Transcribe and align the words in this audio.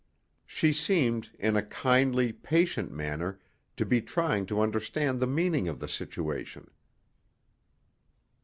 She 0.47 0.73
seemed, 0.73 1.29
in 1.37 1.55
a 1.55 1.61
kindly, 1.61 2.33
patient 2.33 2.91
manner, 2.91 3.39
to 3.77 3.85
be 3.85 4.01
trying 4.01 4.47
to 4.47 4.59
understand 4.59 5.19
the 5.19 5.27
meaning 5.27 5.67
of 5.67 5.79
the 5.79 5.87
situation. 5.87 6.71